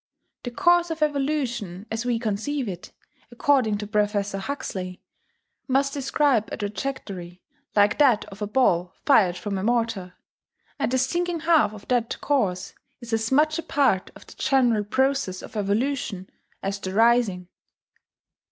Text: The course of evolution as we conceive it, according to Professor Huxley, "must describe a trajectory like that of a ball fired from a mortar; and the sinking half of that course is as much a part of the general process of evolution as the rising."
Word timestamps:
The 0.41 0.49
course 0.49 0.89
of 0.89 1.03
evolution 1.03 1.85
as 1.91 2.05
we 2.05 2.17
conceive 2.17 2.67
it, 2.67 2.91
according 3.31 3.77
to 3.77 3.85
Professor 3.85 4.39
Huxley, 4.39 4.99
"must 5.67 5.93
describe 5.93 6.49
a 6.51 6.57
trajectory 6.57 7.43
like 7.75 7.99
that 7.99 8.25
of 8.29 8.41
a 8.41 8.47
ball 8.47 8.95
fired 9.05 9.37
from 9.37 9.59
a 9.59 9.63
mortar; 9.63 10.15
and 10.79 10.91
the 10.91 10.97
sinking 10.97 11.41
half 11.41 11.71
of 11.71 11.87
that 11.89 12.19
course 12.19 12.73
is 12.99 13.13
as 13.13 13.31
much 13.31 13.59
a 13.59 13.61
part 13.61 14.09
of 14.15 14.25
the 14.25 14.33
general 14.39 14.83
process 14.83 15.43
of 15.43 15.55
evolution 15.55 16.27
as 16.63 16.79
the 16.79 16.95
rising." 16.95 17.47